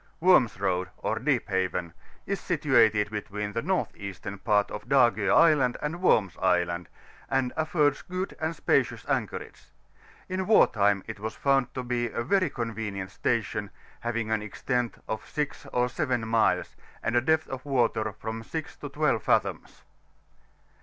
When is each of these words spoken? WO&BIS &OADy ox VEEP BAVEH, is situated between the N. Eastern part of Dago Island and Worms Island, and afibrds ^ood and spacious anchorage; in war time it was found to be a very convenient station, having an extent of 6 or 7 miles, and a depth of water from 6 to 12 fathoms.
WO&BIS 0.19 0.57
&OADy 0.59 0.89
ox 1.03 1.21
VEEP 1.21 1.45
BAVEH, 1.45 1.93
is 2.25 2.39
situated 2.39 3.11
between 3.11 3.53
the 3.53 3.59
N. 3.59 3.85
Eastern 3.93 4.39
part 4.39 4.71
of 4.71 4.89
Dago 4.89 5.29
Island 5.31 5.77
and 5.79 6.01
Worms 6.01 6.35
Island, 6.41 6.89
and 7.29 7.53
afibrds 7.55 8.03
^ood 8.07 8.33
and 8.39 8.55
spacious 8.55 9.05
anchorage; 9.07 9.65
in 10.27 10.47
war 10.47 10.65
time 10.65 11.03
it 11.05 11.19
was 11.19 11.35
found 11.35 11.71
to 11.75 11.83
be 11.83 12.07
a 12.07 12.23
very 12.23 12.49
convenient 12.49 13.11
station, 13.11 13.69
having 13.99 14.31
an 14.31 14.41
extent 14.41 14.95
of 15.07 15.29
6 15.29 15.67
or 15.71 15.87
7 15.87 16.27
miles, 16.27 16.75
and 17.03 17.15
a 17.15 17.21
depth 17.21 17.47
of 17.47 17.63
water 17.63 18.11
from 18.11 18.41
6 18.41 18.77
to 18.77 18.89
12 18.89 19.21
fathoms. 19.21 19.83